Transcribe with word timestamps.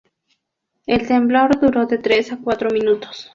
El 0.87 1.07
temblor 1.07 1.59
duró 1.59 1.85
de 1.85 1.99
tres 1.99 2.31
a 2.31 2.39
cuatro 2.41 2.71
minutos. 2.71 3.29